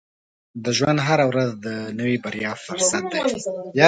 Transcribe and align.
•د 0.63 0.65
ژوند 0.77 0.99
هره 1.07 1.25
ورځ 1.31 1.49
د 1.65 1.67
نوې 1.99 2.17
بریا 2.23 2.51
فرصت 2.65 3.03
دی. 3.11 3.21